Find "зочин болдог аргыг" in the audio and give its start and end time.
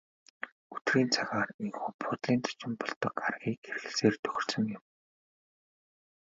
2.45-3.57